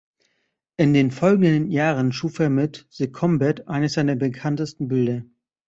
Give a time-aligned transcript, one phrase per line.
[0.77, 5.21] In den folgenden Jahren schuf er mit "The Combat" eines seiner bekanntesten Bilder.